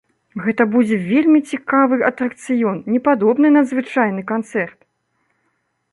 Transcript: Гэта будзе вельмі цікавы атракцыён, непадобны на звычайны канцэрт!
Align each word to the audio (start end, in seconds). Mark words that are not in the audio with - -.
Гэта 0.45 0.63
будзе 0.75 0.97
вельмі 1.09 1.39
цікавы 1.57 1.95
атракцыён, 2.09 2.77
непадобны 2.95 3.47
на 3.59 3.63
звычайны 3.73 4.21
канцэрт! 4.33 4.79